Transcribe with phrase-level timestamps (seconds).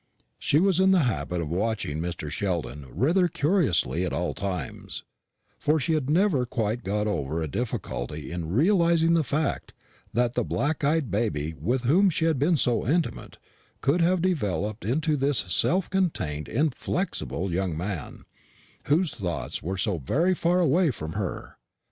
[0.39, 2.31] She was in the habit of watching Mr.
[2.31, 5.03] Sheldon rather curiously at all times,
[5.59, 9.75] for she had never quite got over a difficulty in realising the fact
[10.11, 13.37] that the black eyed baby with whom she had been so intimate
[13.81, 18.23] could have developed into this self contained inflexible young man,
[18.85, 21.57] whose thoughts were so very far away from her.